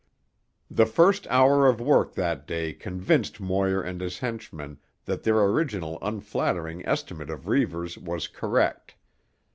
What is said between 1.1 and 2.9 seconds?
hour of work that day